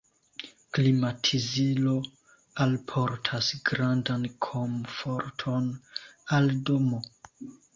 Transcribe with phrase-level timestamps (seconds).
[0.77, 1.93] Klimatizilo
[2.65, 5.71] alportas grandan komforton
[6.39, 7.05] al domo.